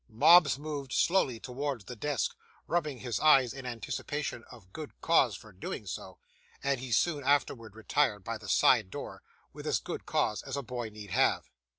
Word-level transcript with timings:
Mobbs 0.09 0.57
moved 0.57 0.91
slowly 0.93 1.39
towards 1.39 1.85
the 1.85 1.95
desk, 1.95 2.35
rubbing 2.65 3.01
his 3.01 3.19
eyes 3.19 3.53
in 3.53 3.67
anticipation 3.67 4.43
of 4.49 4.73
good 4.73 4.99
cause 4.99 5.35
for 5.35 5.51
doing 5.51 5.85
so; 5.85 6.17
and 6.63 6.79
he 6.79 6.91
soon 6.91 7.23
afterwards 7.23 7.75
retired 7.75 8.23
by 8.23 8.39
the 8.39 8.49
side 8.49 8.89
door, 8.89 9.21
with 9.53 9.67
as 9.67 9.77
good 9.77 10.07
cause 10.07 10.41
as 10.41 10.57
a 10.57 10.63
boy 10.63 10.89
need 10.89 11.11
have. 11.11 11.51